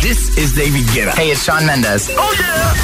[0.00, 1.12] This is David Guetta.
[1.16, 2.08] Hey, it's Sean Mendes.
[2.16, 2.74] Oh yeah.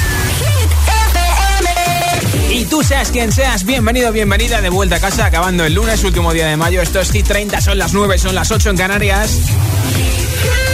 [2.51, 6.33] Y tú seas quien seas, bienvenido, bienvenida de vuelta a casa, acabando el lunes, último
[6.33, 6.81] día de mayo.
[6.81, 9.39] Esto es Hit 30, son las 9, son las 8 en Canarias.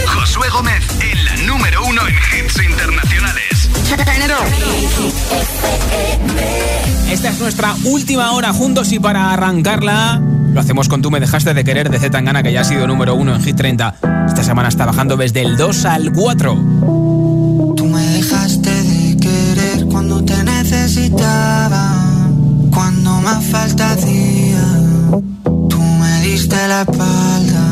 [0.06, 3.68] Josué Gómez en la número uno en hits internacionales.
[7.10, 10.20] Esta es nuestra última hora juntos y para arrancarla
[10.52, 13.14] lo hacemos con Tú me dejaste de querer de Zetangana que ya ha sido número
[13.14, 13.94] uno en Hit 30.
[14.28, 16.54] Esta semana está bajando desde el 2 al 4.
[17.76, 21.96] Tú me dejaste de querer cuando te necesitaba,
[22.70, 24.64] cuando más falta hacía.
[25.68, 27.71] Tú me diste la espalda.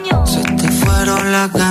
[1.31, 1.70] fueron las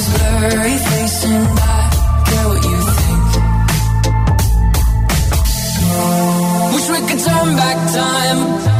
[0.00, 0.08] What
[2.64, 3.28] you think.
[6.72, 8.79] Wish we could turn back time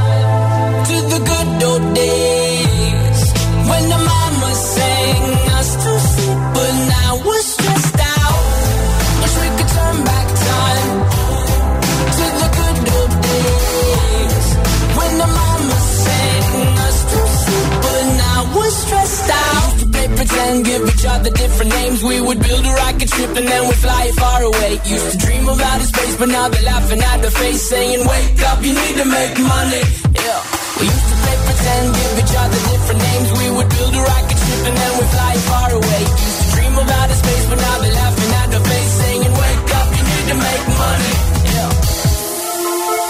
[20.30, 22.02] pretend, give each other different names.
[22.02, 24.72] We would build a rocket ship and then we'd fly far away.
[24.84, 28.42] Used to dream of outer space, but now they're laughing at the face, saying, "Wake
[28.50, 29.82] up, you need to make money."
[30.24, 30.40] Yeah.
[30.78, 33.28] We used to play pretend, give each other different names.
[33.40, 36.02] We would build a rocket ship and then we'd fly far away.
[36.28, 39.70] Used to dream of outer space, but now they're laughing at the face, saying, "Wake
[39.80, 41.12] up, you need to make money."
[41.54, 41.70] Yeah.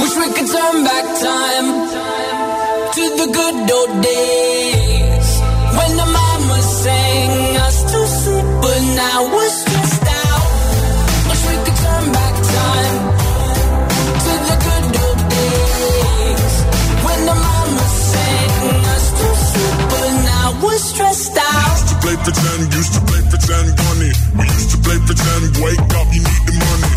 [0.01, 1.67] Wish we could turn back time
[2.97, 4.80] to the good old days
[9.00, 10.49] now we're stressed out.
[11.29, 12.97] Wish we could turn back time
[14.25, 16.55] to the good old days
[17.05, 18.52] when the mama sang
[18.94, 19.29] us to
[19.91, 21.81] but stressed out.
[21.81, 24.12] Used to play pretend, used to play pretend, bunny.
[24.37, 26.91] We used to play pretend, wake up, you need the money.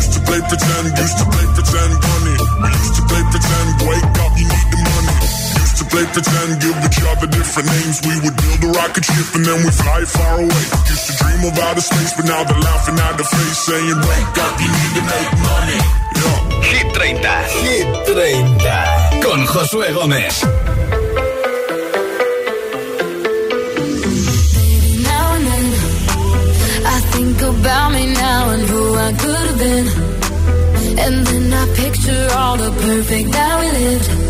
[0.00, 2.36] Used to play pretend, used to play pretend, bunny.
[2.64, 5.39] We used to play pretend, wake up, you need the money.
[5.80, 8.00] Used to play pretend, give each other different names.
[8.04, 10.64] We would build a rocket ship and then we fly far away.
[10.92, 14.36] Used to dream of outer space, but now they're laughing at the face, saying, wake
[14.44, 15.80] up, you need to make money.
[16.20, 16.38] Yeah.
[16.68, 17.16] Hit 30.
[17.64, 19.22] Hit 30.
[19.24, 20.36] Con Josué Gómez.
[25.08, 25.66] Now and then,
[26.84, 29.86] I think about me now and who I could have been.
[30.98, 34.29] And then I picture all the perfect that we lived.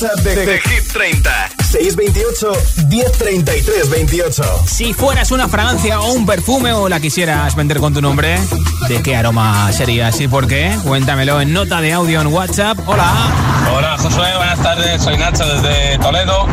[0.00, 1.30] WhatsApp de, Hit 30.
[1.58, 2.52] 628
[2.88, 4.42] 1033 28.
[4.66, 8.38] Si fueras una fragancia o un perfume o la quisieras vender con tu nombre,
[8.88, 10.10] ¿de qué aroma sería?
[10.18, 10.74] ¿Y por qué?
[10.84, 12.78] Cuéntamelo en nota de audio en WhatsApp.
[12.86, 13.12] Hola.
[13.76, 15.02] Hola Josué, buenas tardes.
[15.02, 16.46] Soy Nacho desde Toledo.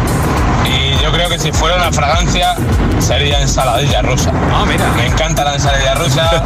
[0.67, 2.55] Y yo creo que si fuera una fragancia
[2.99, 4.31] sería ensaladilla rusa.
[4.51, 4.85] Ah, mira.
[4.95, 6.43] Me encanta la ensaladilla rusa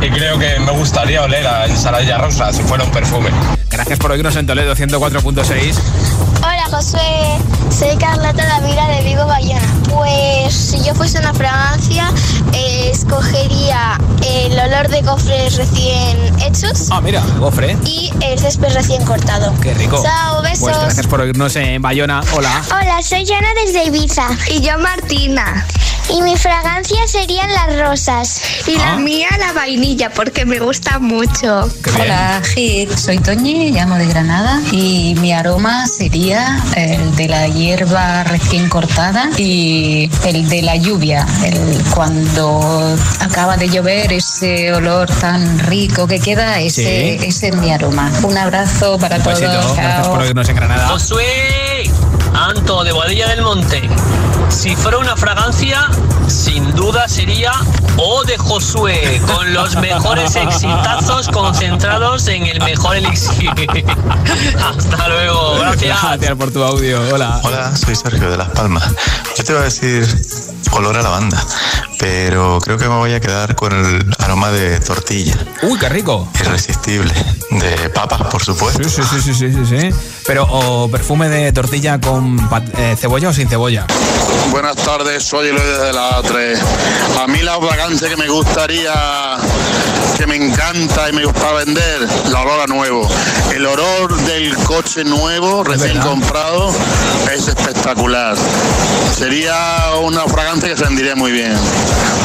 [0.00, 3.30] y creo que me gustaría oler a ensaladilla rusa si fuera un perfume.
[3.70, 5.74] Gracias por oírnos en Toledo 104.6.
[6.72, 7.38] Josué,
[7.68, 9.60] soy Carlota Davila de Vigo Bayona.
[9.90, 12.10] Pues si yo fuese una fragancia,
[12.54, 16.88] eh, escogería el olor de gofres recién hechos.
[16.90, 17.76] Ah, mira, gofre.
[17.84, 19.52] Y el césped recién cortado.
[19.60, 20.02] Qué rico.
[20.02, 20.60] Chao, besos.
[20.60, 22.22] Pues gracias por oírnos en Bayona.
[22.34, 22.62] Hola.
[22.70, 24.28] Hola, soy Yana desde Ibiza.
[24.48, 25.66] Y yo Martina.
[26.12, 28.42] Y mi fragancia serían las rosas.
[28.66, 28.92] Y Ah.
[28.92, 31.68] la mía la vainilla, porque me gusta mucho.
[32.00, 32.90] Hola, Hit.
[32.96, 39.30] Soy Toñi, llamo de Granada y mi aroma sería el de la hierba recién cortada
[39.38, 46.20] y el de la lluvia, el cuando acaba de llover ese olor tan rico que
[46.20, 47.26] queda, ese, Sí.
[47.26, 48.10] ese es mi aroma.
[48.22, 49.40] Un abrazo para Un todos.
[49.40, 49.74] besito.
[49.74, 50.12] Gracias Chao.
[50.12, 50.88] por oírnos en Granada.
[50.88, 51.90] Josué,
[52.34, 53.88] Anto de Boadilla del Monte.
[54.48, 55.88] Si fuera una fragancia,
[56.28, 57.52] sin duda sería
[57.96, 63.50] O de Josué, con los mejores exitazos concentrados en el mejor elixir.
[64.58, 65.98] Hasta luego, gracias.
[66.02, 67.00] Gracias por tu audio.
[67.12, 67.40] Hola.
[67.44, 68.84] Hola, soy Sergio de Las Palmas.
[69.36, 70.06] Yo te voy a decir
[70.72, 71.44] olor a lavanda,
[71.98, 75.36] pero creo que me voy a quedar con el aroma de tortilla.
[75.62, 76.28] Uy, qué rico.
[76.40, 77.12] Irresistible.
[77.50, 78.88] De papas, por supuesto.
[78.88, 79.90] Sí, sí, sí, sí, sí, sí.
[80.26, 82.38] Pero, o perfume de tortilla con
[82.76, 83.86] eh, cebolla o sin cebolla.
[84.50, 86.58] Buenas tardes, soy Eloy desde la A3.
[87.22, 88.92] A mí la fragancia que me gustaría,
[90.16, 92.00] que me encanta y me gusta vender,
[92.30, 93.08] la olor a nuevo.
[93.54, 96.72] El olor del coche nuevo, recién comprado,
[97.34, 98.36] es espectacular.
[99.16, 99.54] Sería
[100.02, 101.54] una fragancia que se vendería muy bien.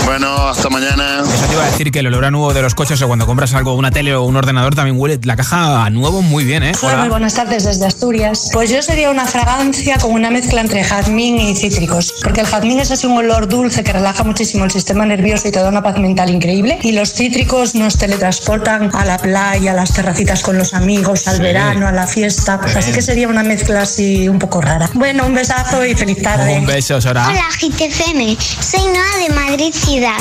[0.05, 1.21] Bueno, hasta mañana.
[1.21, 3.25] Eso te iba a decir que el olor a nuevo de los coches o cuando
[3.25, 6.63] compras algo, una tele o un ordenador, también huele la caja a nuevo muy bien,
[6.63, 6.71] ¿eh?
[6.81, 8.49] Hola, muy buenas tardes desde Asturias.
[8.53, 12.79] Pues yo sería una fragancia con una mezcla entre jazmín y cítricos, porque el jazmín
[12.79, 15.83] es así un olor dulce que relaja muchísimo el sistema nervioso y te da una
[15.83, 20.57] paz mental increíble, y los cítricos nos teletransportan a la playa, a las terracitas con
[20.57, 21.41] los amigos, al Sí.
[21.41, 22.59] verano, a la fiesta.
[22.75, 24.89] Así que sería una mezcla así un poco rara.
[24.93, 26.57] Bueno, un besazo y feliz tarde.
[26.57, 27.29] Un beso, Sora.
[27.29, 30.19] Hola GTFM, soy Noa de Madrid Ciudad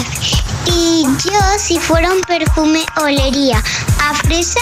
[0.66, 4.60] y yo si fuera un perfume olería a fresa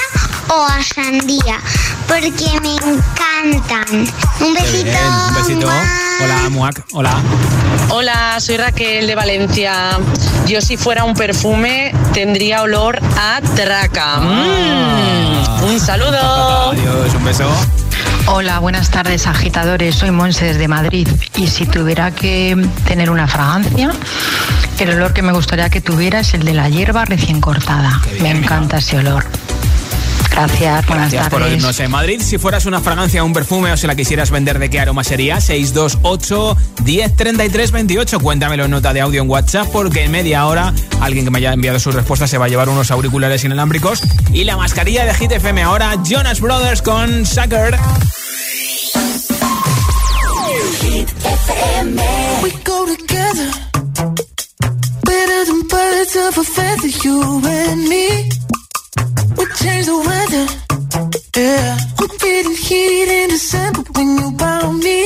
[0.49, 1.61] o a sandía
[2.09, 4.09] porque me encantan.
[4.41, 4.85] Un besito.
[4.85, 4.97] bien,
[5.29, 5.71] Un besito.
[6.23, 6.85] Hola, Muac.
[6.93, 7.15] Hola.
[7.91, 9.99] Hola, soy Raquel de Valencia.
[10.47, 14.17] Yo si fuera un perfume tendría olor a traca.
[14.21, 16.71] Mm, Un saludo.
[16.73, 17.51] Adiós, un beso.
[18.27, 21.07] Hola, buenas tardes agitadores, soy Monse desde Madrid
[21.37, 22.57] y si tuviera que
[22.87, 23.91] tener una fragancia,
[24.79, 28.01] el olor que me gustaría que tuviera es el de la hierba recién cortada.
[28.21, 29.27] me encanta ese olor.
[30.35, 31.55] Gracias, buenas Gracias por tardes.
[31.55, 32.21] oírnos en Madrid.
[32.21, 35.05] Si fueras una fragancia o un perfume o si la quisieras vender, ¿de qué aroma
[35.05, 35.41] sería?
[35.41, 38.19] 628 1033 28.
[38.19, 41.53] Cuéntamelo en nota de audio en WhatsApp porque en media hora alguien que me haya
[41.53, 45.31] enviado su respuesta se va a llevar unos auriculares inalámbricos y la mascarilla de Hit
[45.33, 45.63] FM.
[45.63, 47.79] Ahora Jonas Brothers con Sucker.
[52.43, 53.51] We go together,
[55.07, 58.29] better than birds of a feather, you and me.
[59.45, 60.47] Change the weather,
[61.37, 61.77] yeah.
[62.01, 65.05] I'm feeling heat in December when you found me.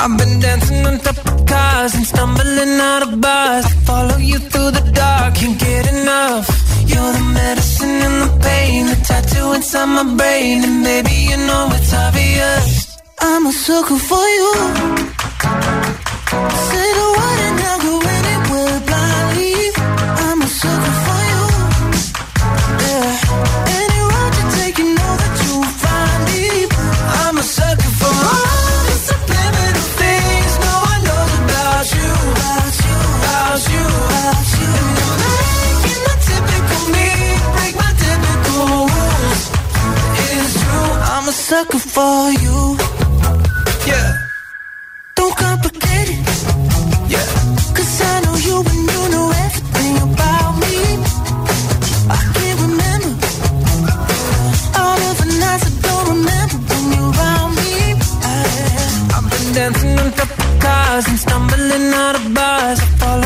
[0.00, 3.66] I've been dancing on top of cars and stumbling out of bars.
[3.84, 6.46] Follow you through the dark, can't get enough.
[6.86, 11.68] You're the medicine and the pain, the tattoo inside my brain, and baby you know
[11.72, 12.98] it's obvious.
[13.20, 14.52] I'm a sucker for you.
[16.68, 16.88] Say
[41.96, 42.58] for you.
[43.90, 44.08] Yeah.
[45.14, 46.20] Don't complicate it.
[47.14, 47.26] Yeah.
[47.76, 50.76] Cause I know you and you know everything about me.
[52.18, 53.28] I can't remember
[54.82, 57.72] all of the nights I don't remember when you're around me.
[58.30, 58.36] I,
[59.16, 62.78] I've been dancing on top of cars and stumbling out of bars.
[62.78, 63.25] I follow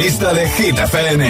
[0.00, 1.22] lista de Hit FM.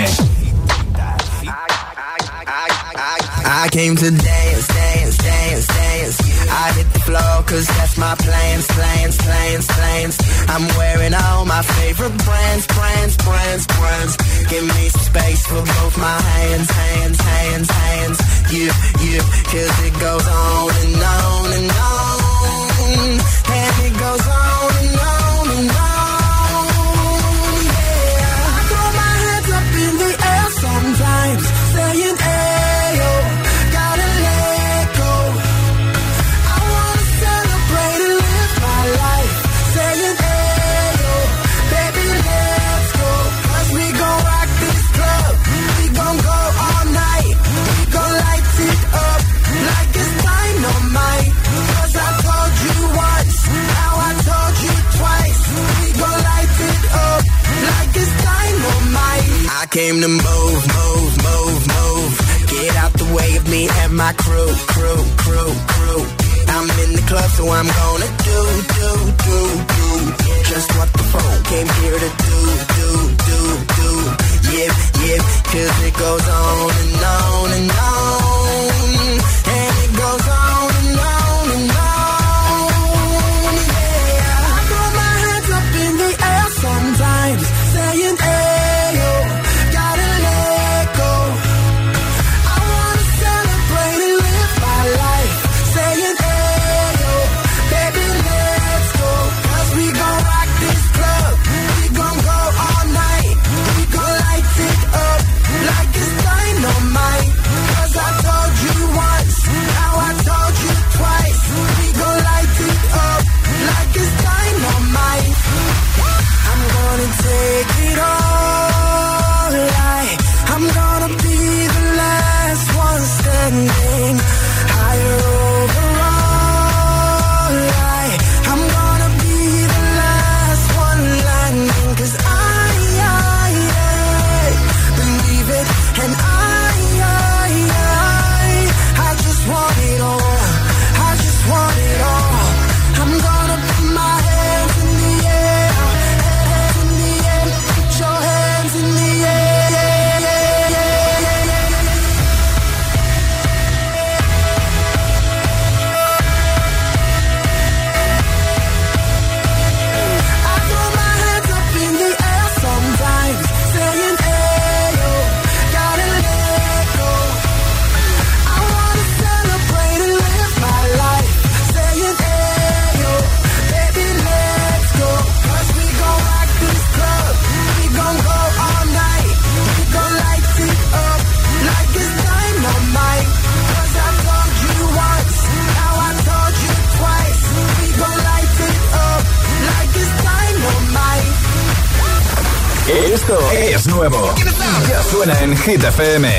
[3.62, 6.16] I came to dance, dance, dance, dance.
[6.48, 10.14] I hit the floor cause that's my plans, plans, plans, plans.
[10.48, 14.14] I'm wearing all my favorite brands, brands, brands, brands.
[14.50, 18.18] Give me space for both my hands, hands, hands, hands.
[18.54, 18.68] You,
[19.06, 19.18] you,
[19.50, 20.39] cause it goes on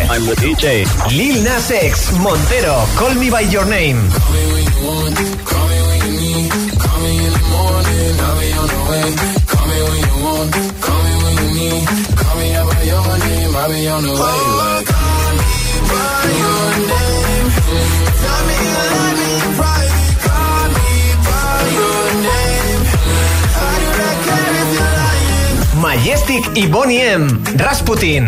[0.09, 0.83] I'm the DJ.
[1.15, 3.95] Lil Nas X, Montero, Call Me By Your Name.
[25.79, 28.27] Majestic y Bonnie M, Rasputin.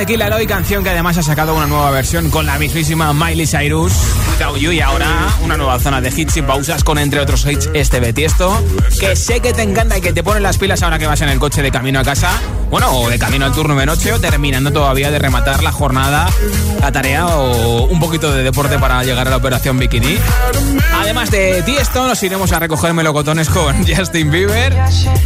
[0.00, 3.46] De Killa Loy, canción que además ha sacado una nueva versión con la mismísima Miley
[3.46, 3.92] Cyrus,
[4.58, 8.64] y ahora una nueva zona de hits y pausas con, entre otros hits, este Betiesto,
[8.98, 11.28] que sé que te encanta y que te ponen las pilas ahora que vas en
[11.28, 12.30] el coche de camino a casa,
[12.70, 16.28] bueno, o de camino al turno de noche, o terminando todavía de rematar la jornada,
[16.80, 20.16] la tarea o un poquito de deporte para llegar a la operación Bikini.
[20.94, 24.76] Además de Tiesto, nos iremos a recoger melocotones con Justin Bieber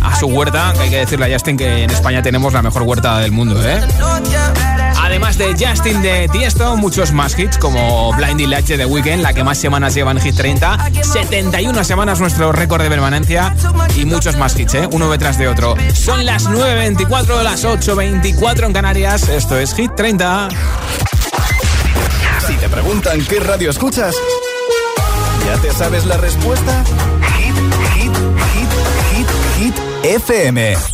[0.01, 2.83] a su huerta, que hay que decirle a Justin que en España tenemos la mejor
[2.83, 3.81] huerta del mundo, ¿eh?
[5.15, 9.33] Además de Justin de Tiesto, muchos más hits como Blinding Lights de The Weeknd, la
[9.33, 13.55] que más semanas lleva en Hit 30, 71 semanas nuestro récord de permanencia
[13.95, 14.89] y muchos más hits, ¿eh?
[14.91, 15.77] uno detrás de otro.
[15.95, 20.49] Son las 9.24, las 8.24 en Canarias, esto es Hit 30.
[22.49, 24.17] Si te preguntan qué radio escuchas,
[25.47, 26.83] ¿ya te sabes la respuesta?
[27.39, 27.55] Hit,
[27.95, 28.17] hit,
[28.53, 28.69] hit,
[29.13, 29.29] hit,
[29.61, 30.94] hit, FM.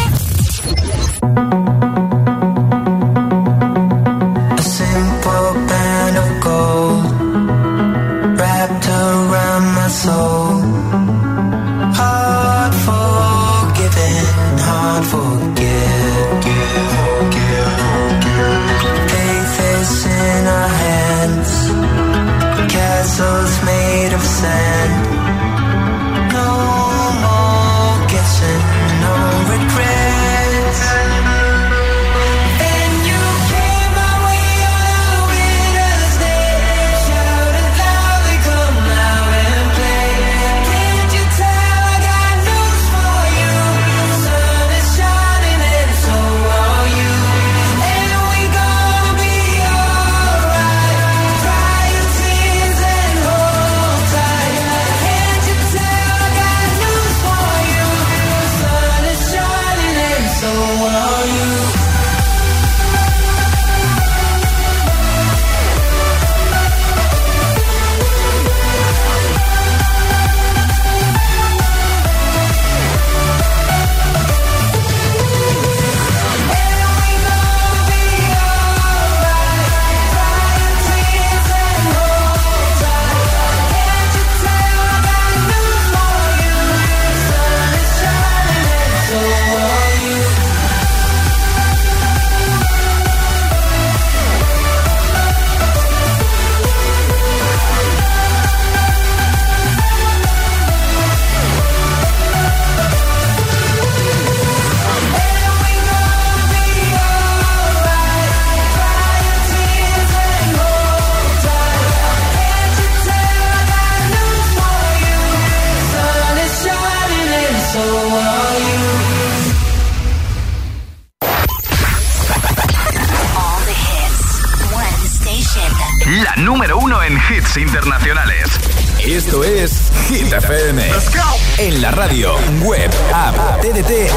[9.91, 10.60] Soul.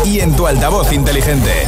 [0.04, 1.66] Y en tu altavoz inteligente.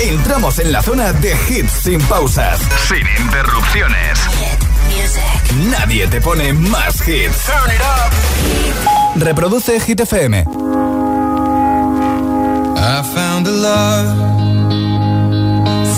[0.00, 2.58] Entramos en la zona de hits sin pausas,
[2.88, 4.18] sin interrupciones.
[5.70, 7.50] Nadie te pone más hits.
[9.16, 10.44] Reproduce Hit FM.
[12.76, 14.08] I found a love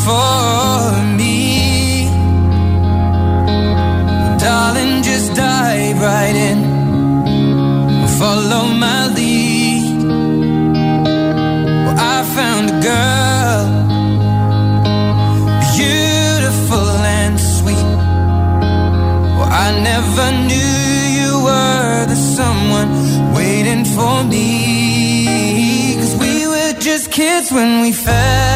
[0.05, 2.09] for me.
[4.39, 6.76] Darling, just dive right in.
[8.19, 10.03] Follow my lead.
[11.85, 13.65] Well, I found a girl,
[15.77, 17.91] beautiful and sweet.
[19.37, 20.77] Well, I never knew
[21.21, 22.91] you were the someone
[23.35, 25.97] waiting for me.
[25.97, 28.56] Cause we were just kids when we fell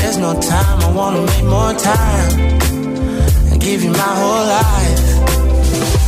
[0.00, 2.30] There's no time, I wanna make more time
[3.50, 5.02] and give you my whole life.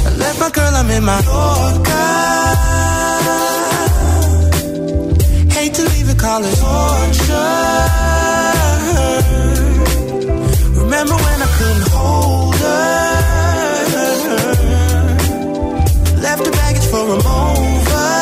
[0.07, 2.11] I left my girl, I'm in my Yorker.
[5.57, 7.81] Hate to leave it, call it torture.
[10.83, 13.11] Remember when I couldn't hold her?
[16.27, 18.17] Left the baggage for a mover.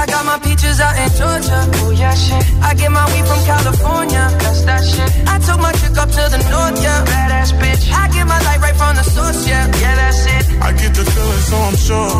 [0.00, 1.83] I got my peaches out in Georgia.
[2.12, 2.44] Shit.
[2.62, 4.28] I get my weed from California.
[4.38, 5.10] That's that shit.
[5.26, 7.04] I took my chick up to the north, yeah.
[7.08, 7.90] Badass bitch.
[7.90, 9.66] I get my light right from the source, yeah.
[9.80, 10.44] Yeah, that's it.
[10.62, 12.14] I get the feeling, so I'm sure.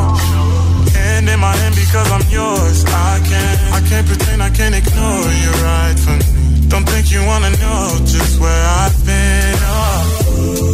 [0.99, 2.85] Hand in my hand because I'm yours.
[2.87, 6.69] I can't, I can't pretend, I can't ignore you right from me.
[6.69, 9.57] Don't think you wanna know just where I've been.
[9.63, 10.74] Oh.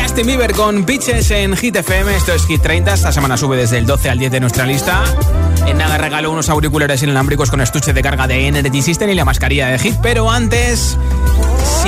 [0.00, 2.14] Justin Bieber con Pitches en Hit FM.
[2.16, 2.94] Esto es Hit 30.
[2.94, 5.02] Esta semana sube desde el 12 al 10 de nuestra lista.
[5.66, 9.24] En nada regalo unos auriculares inalámbricos con estuche de carga de Energy System y la
[9.24, 9.96] mascarilla de Hit.
[10.02, 10.96] Pero antes,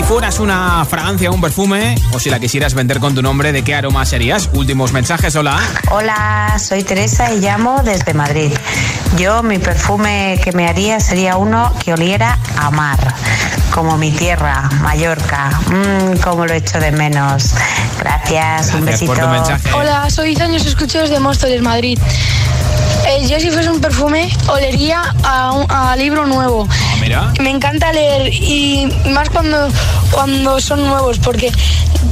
[0.00, 3.52] si fueras una fragancia o un perfume, o si la quisieras vender con tu nombre,
[3.52, 4.48] ¿de qué aroma serías?
[4.54, 5.60] Últimos mensajes, hola.
[5.90, 8.50] Hola, soy Teresa y llamo desde Madrid.
[9.18, 12.98] Yo mi perfume que me haría sería uno que oliera a mar,
[13.74, 15.50] como mi tierra, Mallorca.
[15.66, 17.52] Mmm, como lo echo de menos.
[17.98, 19.12] Gracias, un besito.
[19.74, 21.98] Hola, soy Izaño, os escucho desde Móstoles, Madrid.
[23.10, 26.68] Eh, yo si fuese un perfume, olería a, un- a libro nuevo.
[27.00, 27.32] mira.
[27.40, 29.68] Me encanta leer y más cuando,
[30.12, 31.50] cuando son nuevos, porque,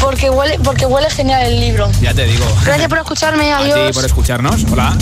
[0.00, 1.88] porque, huele, porque huele genial el libro.
[2.00, 2.44] Ya te digo.
[2.64, 3.94] Gracias por escucharme, A ti adiós.
[3.94, 4.64] por escucharnos.
[4.72, 4.96] Hola.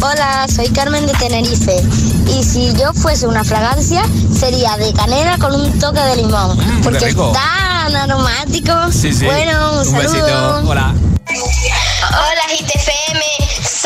[0.00, 1.82] Hola, soy Carmen de Tenerife
[2.38, 4.04] y si yo fuese una fragancia
[4.38, 7.32] sería de canela con un toque de limón qué porque rico.
[7.32, 8.72] es tan aromático.
[8.92, 9.24] Sí, sí.
[9.24, 10.02] Bueno, un, un saludo.
[10.02, 10.70] besito.
[10.70, 10.94] Hola.
[12.08, 13.20] Hola GTFM,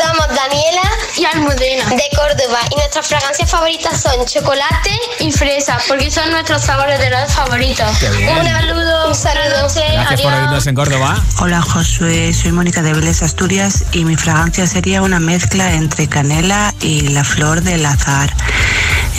[0.01, 0.81] somos Daniela
[1.15, 6.63] y Almudena de Córdoba y nuestras fragancias favoritas son chocolate y fresa porque son nuestros
[6.63, 7.87] sabores de los favoritos.
[8.01, 9.67] Un saludo, un saludo.
[9.93, 11.23] Gracias por oírnos en Córdoba.
[11.39, 16.73] Hola Josué, soy Mónica de Vélez Asturias y mi fragancia sería una mezcla entre canela
[16.81, 18.33] y la flor del azar.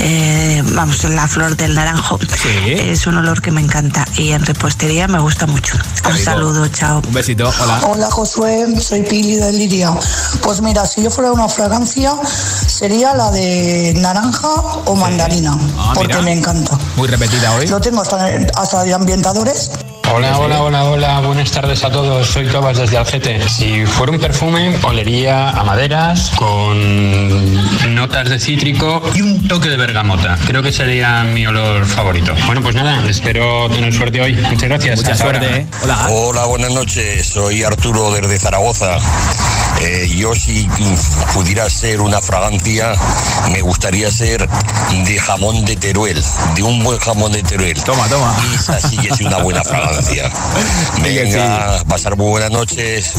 [0.05, 2.19] Eh, vamos, la flor del naranjo.
[2.67, 5.77] Es un olor que me encanta y en repostería me gusta mucho.
[5.77, 6.25] Un rico.
[6.25, 7.01] saludo, chao.
[7.07, 7.49] Un besito.
[7.63, 7.81] Hola.
[7.87, 9.93] Hola Josué, soy Pili de Liria.
[10.43, 12.15] Pues mira, si yo fuera una fragancia
[12.67, 14.49] sería la de naranja
[14.87, 16.23] o mandarina, Ah, porque mira.
[16.23, 16.77] me encanta.
[16.97, 17.69] Muy repetida hoy.
[17.69, 18.27] Lo tengo hasta,
[18.57, 19.71] hasta de ambientadores.
[20.15, 22.27] Hola, hola, hola, hola, buenas tardes a todos.
[22.27, 23.49] Soy Tobas desde Algete.
[23.49, 29.79] Si fuera un perfume, olería a maderas con notas de cítrico y un toque de
[29.79, 30.39] bergamota.
[30.47, 32.35] Creo que sería mi olor favorito.
[32.45, 34.35] Bueno, pues nada, espero tener suerte hoy.
[34.35, 34.99] Muchas gracias.
[34.99, 35.41] Mucha Hasta ahora.
[35.41, 35.67] suerte, ¿eh?
[35.83, 36.07] Hola.
[36.11, 37.27] Hola, buenas noches.
[37.29, 38.99] Soy Arturo desde Zaragoza.
[39.81, 40.69] Eh, yo si
[41.35, 42.93] pudiera ser una fragancia,
[43.51, 44.47] me gustaría ser
[45.07, 46.23] de jamón de Teruel,
[46.55, 47.83] de un buen jamón de Teruel.
[47.83, 48.37] Toma, toma.
[48.55, 50.02] Esa sí que es una buena fragancia.
[51.03, 53.13] Venga, pasar muy buenas noches.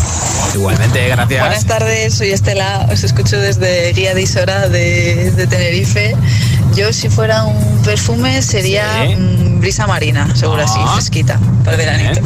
[0.53, 1.39] Igualmente, gracias.
[1.39, 6.15] Buenas tardes, soy Estela, os escucho desde Guía de Isora de, de Tenerife.
[6.75, 8.85] Yo si fuera un perfume sería
[9.17, 10.93] mm, brisa marina, seguro así, Ah.
[10.95, 12.21] fresquita, para el veranito.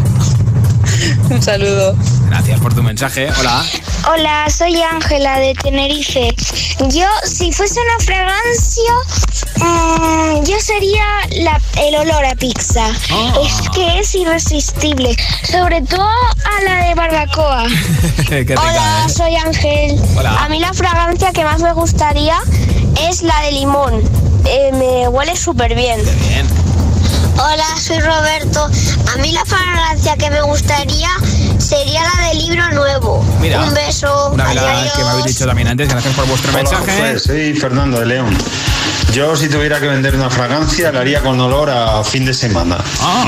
[1.30, 1.96] Un saludo.
[2.30, 3.30] Gracias por tu mensaje.
[3.40, 3.64] Hola.
[4.12, 6.34] Hola, soy Ángela de Tenerife.
[6.90, 8.94] Yo, si fuese una fragancia,
[9.58, 11.04] mm, yo sería
[11.42, 12.88] la- el olor a pizza.
[13.44, 15.16] Es que es irresistible,
[15.52, 17.66] sobre todo a la de barbacoa.
[18.28, 19.10] Qué rica, Hola, ¿eh?
[19.10, 20.00] soy Ángel.
[20.18, 20.44] Hola.
[20.44, 22.38] A mí la fragancia que más me gustaría
[23.10, 24.02] es la de limón.
[24.46, 26.00] Eh, me huele súper bien.
[26.30, 26.48] Bien.
[27.38, 28.70] Hola, soy Roberto.
[29.14, 31.10] A mí la fragancia que me gustaría
[31.60, 33.24] sería la del libro nuevo.
[33.42, 34.32] Mira, Un beso.
[34.32, 34.94] Una Adiós.
[34.96, 35.88] que me habéis dicho también antes.
[35.90, 37.14] Gracias por vuestro Hola, mensaje.
[37.14, 38.38] José, soy Fernando de León.
[39.18, 42.78] Yo si tuviera que vender una fragancia la haría con olor a fin de semana.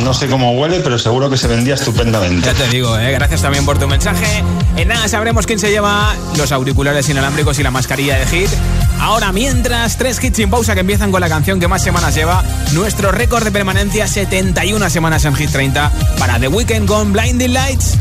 [0.03, 2.45] No sé cómo huele, pero seguro que se vendía estupendamente.
[2.45, 3.11] Ya te digo, ¿eh?
[3.11, 4.43] gracias también por tu mensaje.
[4.77, 8.51] En nada sabremos quién se lleva los auriculares inalámbricos y la mascarilla de hit.
[8.99, 12.43] Ahora, mientras, tres hits sin pausa que empiezan con la canción que más semanas lleva,
[12.73, 17.95] nuestro récord de permanencia, 71 semanas en Hit 30, para The Weeknd con Blinding Lights.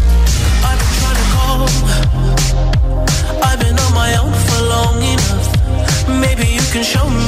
[3.43, 6.11] I've been on my own for long enough.
[6.21, 7.28] Maybe you can show me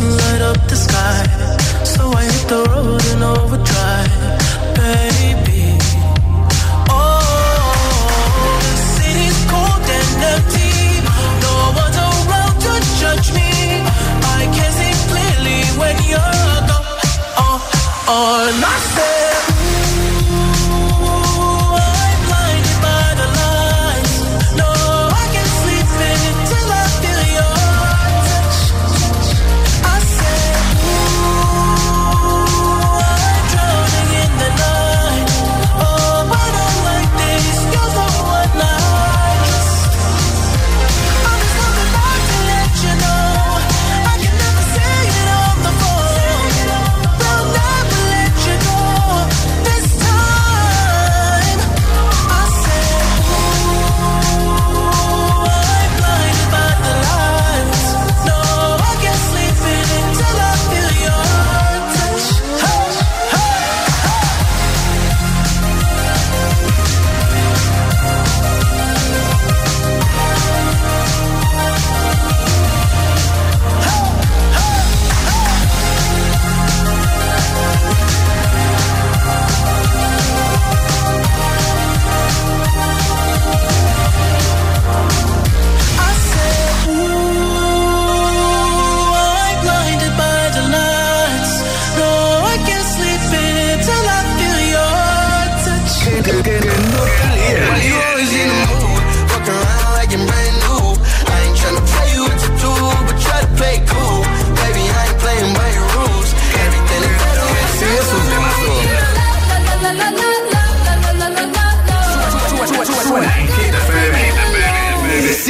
[0.00, 1.41] light up the sky.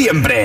[0.03, 0.45] siempre.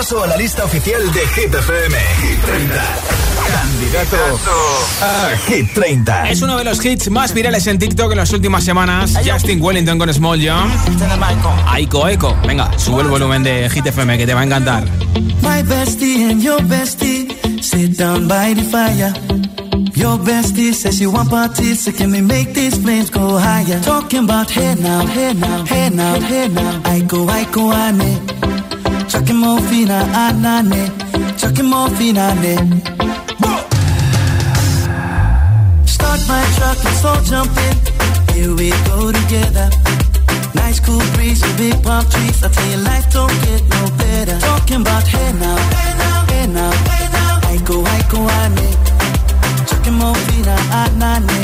[0.00, 1.94] A la lista oficial de Hit FM.
[2.22, 2.74] Hit 30.
[3.52, 4.16] Candidato
[5.02, 6.30] a Hit 30.
[6.30, 9.12] Es uno de los hits más virales en TikTok en las últimas semanas.
[9.30, 10.72] Justin Wellington con Small Jump.
[11.66, 12.34] Aiko Echo.
[12.46, 14.84] Venga, sube el volumen de Hit FM que te va a encantar.
[15.42, 17.28] My bestie and your bestie
[17.62, 19.12] sit down by the fire.
[19.94, 23.78] Your bestie says you want parties, so can we make these flames go higher?
[23.82, 26.80] Talking about hey now, hey now, hey now, hey now.
[26.86, 27.92] I go, I go, I
[29.34, 30.86] more fina anane,
[31.36, 32.54] chucking more fina ne.
[35.84, 37.76] Start my truck, let's all jump in.
[38.34, 39.68] Here we go together.
[40.54, 42.42] Nice cool breeze with big palm trees.
[42.44, 44.38] I tell you, life don't get no better.
[44.38, 46.70] Talking about hey now, hey now, hey now.
[46.70, 47.50] Hey now.
[47.50, 48.68] I go, I go, ane.
[49.66, 51.40] Chucking more fina anane,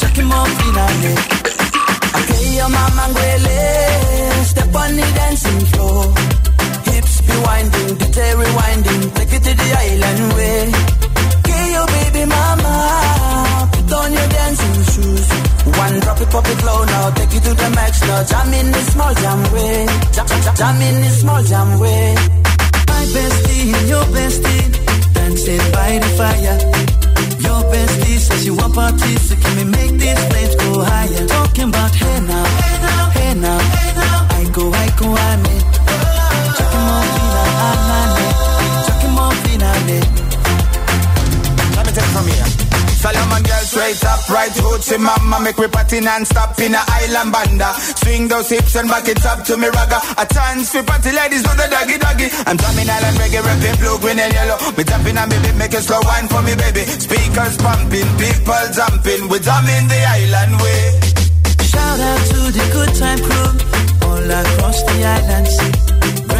[0.00, 1.12] chucking more fina ne.
[2.18, 3.04] Okay, your mama
[4.44, 6.31] step on the dancing floor
[7.00, 10.58] be winding, DJ rewinding, take it to the island way.
[11.46, 15.28] Get your baby mama, put on your dancing shoes.
[15.78, 18.24] One drop it, pop it low now, take it to the max now.
[18.24, 22.14] Jam in the small jam way, jam, jam, jam in the small jam way.
[22.88, 24.64] My bestie and your bestie,
[25.14, 26.58] dancing by the fire.
[27.46, 31.26] Your bestie says you want parties, so can we make these flames go higher?
[31.26, 34.26] Talking about hey now, hey now, hey now, hey now.
[34.36, 35.71] I go, I go, I need.
[43.72, 48.50] Straight up, right hoochie mama Make me party non-stop in a island banda Swing those
[48.50, 51.66] hips and back it up to me ragga A chance for party ladies do the
[51.72, 55.56] doggy doggy I'm drumming island reggae, rapping blue, green and yellow Me jumping and baby,
[55.56, 60.54] make a slow wine for me baby Speakers pumping, people jumping We drumming the island
[60.60, 61.00] way
[61.64, 63.50] Shout out to the good time crew
[64.04, 65.91] All across the island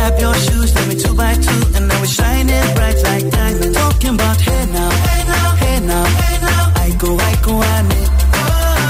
[0.03, 3.71] Grab your shoes, let me two by two, and now we're shining bright like diamonds.
[3.79, 6.75] Talking about hey now, hey now, hey now, hey now.
[6.75, 8.11] I go, I go, I need.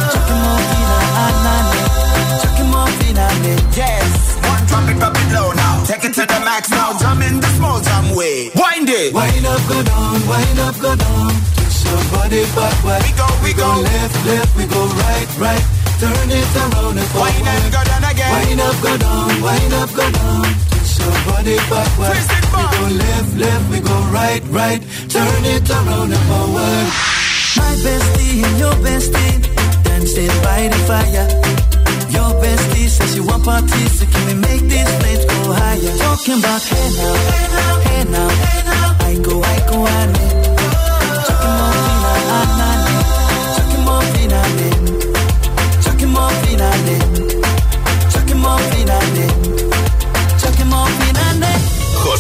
[0.09, 0.97] Chucking more fina,
[1.29, 1.85] anane.
[2.41, 3.29] Chucking more fina,
[3.77, 5.85] Yes, one drop it, drop it low now.
[5.85, 6.97] Take it to the max now.
[6.97, 8.49] Jump in the small jam way.
[8.57, 9.13] Wind it.
[9.13, 11.29] Wind up, go down, wind up, go down.
[11.61, 13.05] Twist your body backward.
[13.05, 13.69] We go, we, we go.
[13.69, 15.65] go left, left, we go right, right.
[16.01, 17.37] Turn it around and forward.
[17.37, 18.33] Wind and go down again.
[18.33, 20.72] Wind up, go down, wind up, go down.
[21.23, 22.17] Twist your body backward.
[22.53, 24.83] We go left, left, we go right, right.
[25.09, 26.87] Turn it around and forward.
[27.57, 29.43] My bestie and your bestie
[29.85, 31.29] dancing by the fire.
[32.11, 35.97] Your bestie says she want parties, so can we make these flames go higher?
[35.99, 38.97] Talking about hey now, hey now, hey now, hey now.
[39.01, 40.43] I go, I go, I need.
[41.27, 42.72] Talking more fina, I need.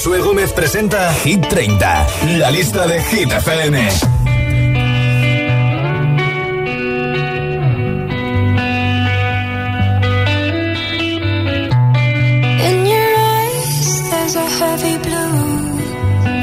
[0.02, 2.06] Josué Gómez presenta Hit 30,
[2.38, 3.78] la lista de Hit FM.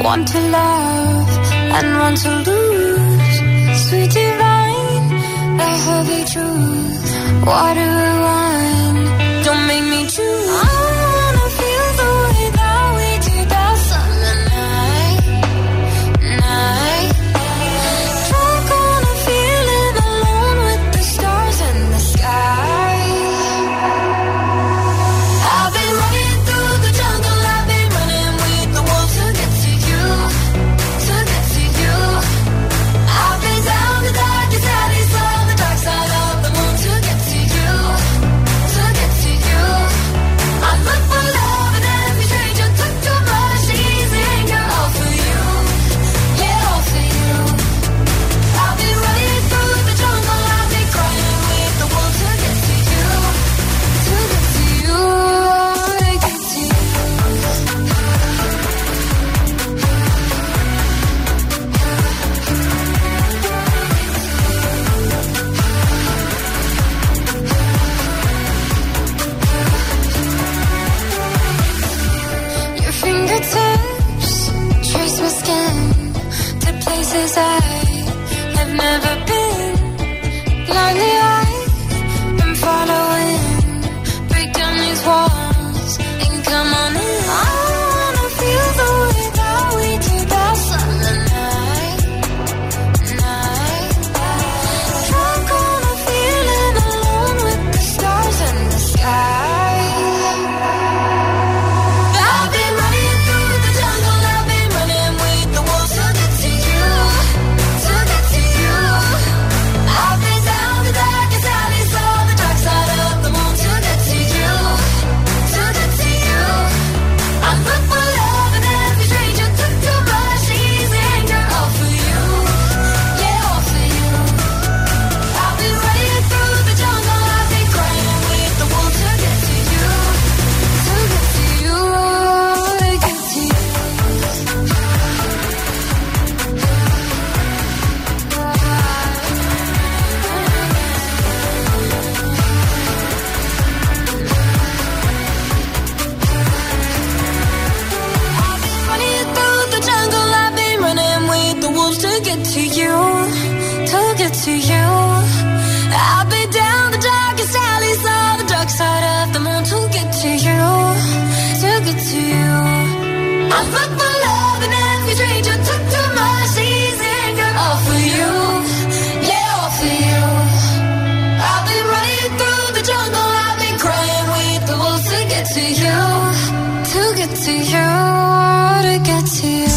[0.02, 1.30] One to love
[1.78, 3.40] and one to lose.
[3.90, 5.10] Sweet divine,
[5.58, 7.46] the heavy truth.
[7.46, 7.94] Water
[8.24, 8.79] wine,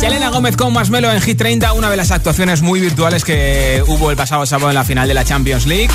[0.02, 4.10] Selena Gómez con Masmelo en Hit 30, una de las actuaciones muy virtuales que hubo
[4.10, 5.90] el pasado sábado en la final de la Champions League.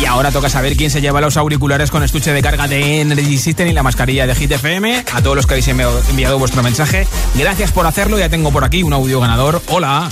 [0.00, 3.36] Y ahora toca saber quién se lleva los auriculares con estuche de carga de Energy
[3.36, 5.04] System y la mascarilla de Hit FM.
[5.12, 8.18] A todos los que habéis enviado vuestro mensaje, gracias por hacerlo.
[8.18, 9.60] Ya tengo por aquí un audio ganador.
[9.68, 10.08] Hola.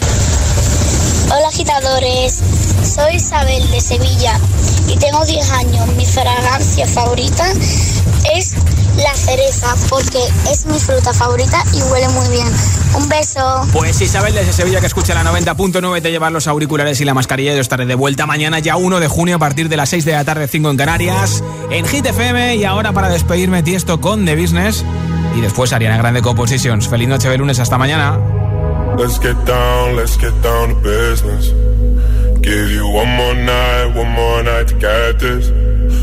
[1.27, 2.43] Hola agitadores,
[2.83, 4.39] soy Isabel de Sevilla
[4.87, 5.87] y tengo 10 años.
[5.97, 7.53] Mi fragancia favorita
[8.35, 8.55] es
[8.97, 10.19] la cereza porque
[10.51, 12.47] es mi fruta favorita y huele muy bien.
[12.97, 13.67] Un beso.
[13.73, 17.55] Pues Isabel desde Sevilla que escucha la 90.9 te llevar los auriculares y la mascarilla.
[17.55, 20.13] Yo estaré de vuelta mañana ya 1 de junio a partir de las 6 de
[20.13, 24.37] la tarde 5 en Canarias en Hit FM y ahora para despedirme Tiesto con The
[24.37, 24.85] Business
[25.37, 26.89] y después Ariana Grande Compositions.
[26.89, 28.19] Feliz noche de lunes hasta mañana.
[28.99, 31.55] Let's get down, let's get down to business.
[32.43, 35.70] Give you one more night, one more night to get this.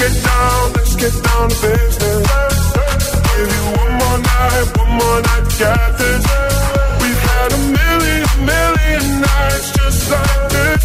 [0.00, 2.56] Let's get down, let's get down to business.
[3.36, 6.24] Give you one more night, one more night to get this.
[7.02, 10.82] We've had a million, million nights just like this.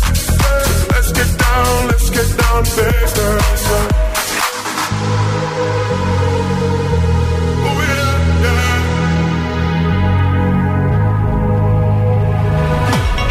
[0.91, 3.61] Let's get down, let's get down to business.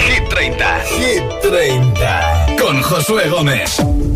[0.00, 0.64] Hit 30.
[0.96, 2.56] Hit 30.
[2.56, 4.13] Con Josué Gómez.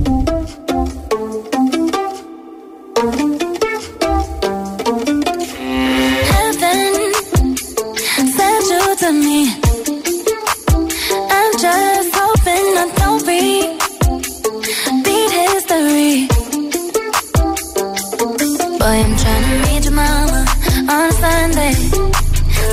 [18.89, 20.47] Boy, I'm trying to meet your mama
[20.89, 21.75] on Sunday.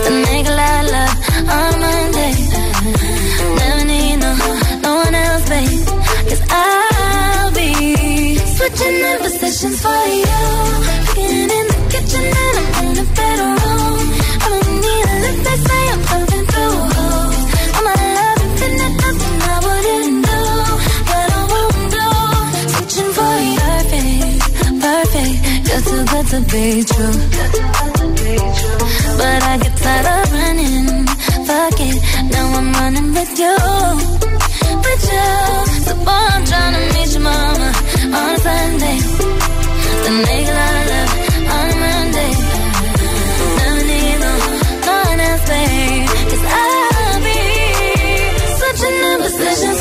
[0.06, 1.16] To make a lot of love
[1.58, 2.34] on Monday.
[3.60, 4.32] Never need no,
[4.86, 5.86] no one else, babe.
[6.30, 11.05] Cause I'll be switching in positions for you.
[26.36, 27.18] To be true.
[29.20, 31.06] But I get tired of running.
[31.48, 31.98] Fuck it,
[32.34, 33.58] now I'm running with you.
[34.86, 35.30] With you.
[35.88, 35.94] So
[36.96, 37.70] meet your mama
[38.20, 39.00] on Sunday.
[40.08, 40.12] A
[40.60, 41.12] lot of love
[41.58, 42.34] on Monday.
[43.58, 44.34] Never need no,
[44.96, 46.10] one babe.
[46.32, 47.40] Cause I'll be
[48.58, 49.80] switching in positions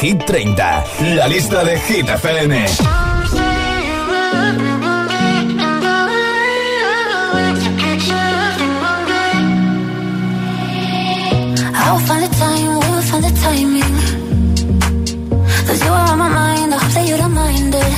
[0.00, 0.84] Hit 30,
[1.14, 2.52] la lista de Hit FM.
[11.74, 13.94] I'll find the time, we'll find the timing.
[15.66, 17.92] Cause you are on my mind, I hope that you don't mind it.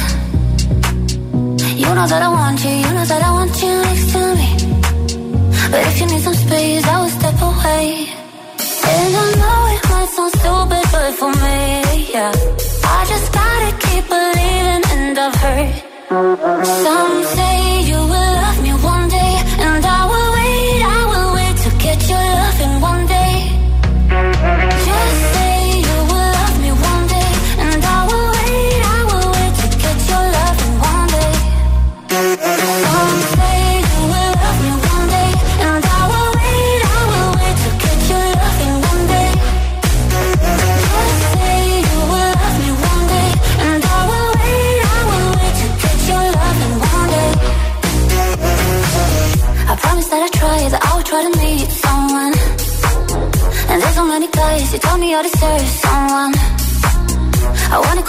[1.78, 4.50] You know that I want you, you know that I want you next to me.
[5.70, 6.81] But if you need some space,
[16.64, 17.21] some